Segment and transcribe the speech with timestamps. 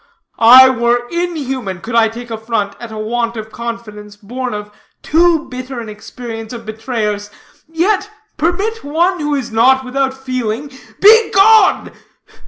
[0.39, 4.71] "I were inhuman, could I take affront at a want of confidence, born of
[5.03, 7.29] too bitter an experience of betrayers.
[7.71, 11.91] Yet, permit one who is not without feeling" "Begone!